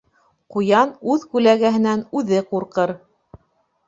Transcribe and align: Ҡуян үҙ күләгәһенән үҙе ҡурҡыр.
Ҡуян 0.53 0.93
үҙ 1.15 1.25
күләгәһенән 1.33 2.01
үҙе 2.21 2.39
ҡурҡыр. 2.55 2.95